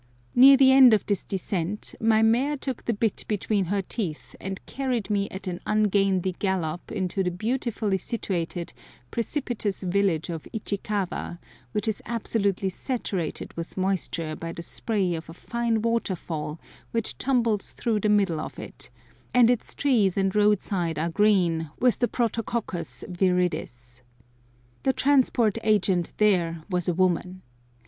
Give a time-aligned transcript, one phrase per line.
[0.33, 4.59] Near the end of this descent my mare took the bit between her teeth and
[4.65, 8.73] carried me at an ungainly gallop into the beautifully situated,
[9.11, 11.37] precipitous village of Ichikawa,
[11.71, 16.59] which is absolutely saturated with moisture by the spray of a fine waterfall
[16.89, 18.89] which tumbles through the middle of it,
[19.35, 24.01] and its trees and road side are green with the Protococcus viridis.
[24.81, 27.43] The Transport Agent there was a woman.